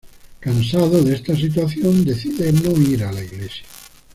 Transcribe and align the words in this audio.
Cansado 0.39 1.03
de 1.03 1.13
esta 1.13 1.35
situación 1.35 2.03
decide 2.03 2.51
no 2.51 2.71
ir 2.71 3.03
a 3.03 3.11
la 3.11 3.23
iglesia. 3.23 3.67